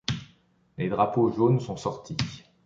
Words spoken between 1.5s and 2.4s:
sont sortis.